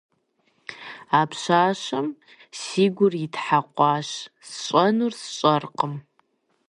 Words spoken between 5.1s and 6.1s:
сщӏэркъым.